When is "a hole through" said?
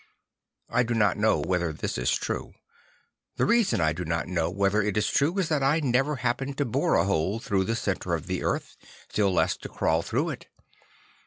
6.95-7.65